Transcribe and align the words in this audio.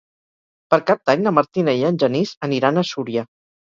Per 0.73 0.79
Cap 0.87 1.03
d'Any 1.11 1.23
na 1.27 1.35
Martina 1.41 1.79
i 1.83 1.87
en 1.93 2.03
Genís 2.07 2.37
aniran 2.51 2.87
a 2.89 2.91
Súria. 2.97 3.31